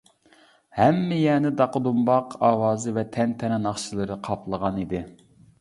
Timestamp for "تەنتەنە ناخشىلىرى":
3.19-4.21